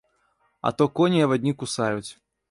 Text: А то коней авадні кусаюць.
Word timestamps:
А 0.69 0.71
то 0.79 0.87
коней 0.99 1.25
авадні 1.27 1.53
кусаюць. 1.61 2.09